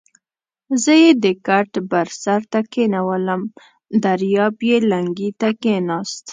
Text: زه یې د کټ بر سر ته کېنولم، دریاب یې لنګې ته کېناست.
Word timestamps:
زه 0.83 0.91
یې 1.03 1.11
د 1.23 1.25
کټ 1.47 1.71
بر 1.91 2.07
سر 2.23 2.41
ته 2.51 2.59
کېنولم، 2.73 3.41
دریاب 4.03 4.55
یې 4.69 4.77
لنګې 4.91 5.29
ته 5.39 5.49
کېناست. 5.61 6.25